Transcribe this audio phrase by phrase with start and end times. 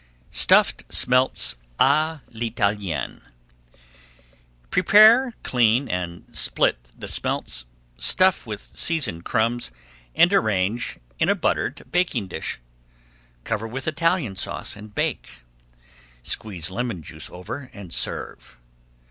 [0.31, 3.21] STUFFED SMELTS À L'ITALIENNE
[4.71, 7.65] Prepare, clean, and split the smelts,
[7.99, 9.69] stuff [Page 374] with seasoned crumbs,
[10.15, 12.59] and arrange in a buttered baking dish,
[13.43, 15.43] cover with Italian Sauce, and bake.
[16.23, 18.57] Squeeze lemon juice over and serve.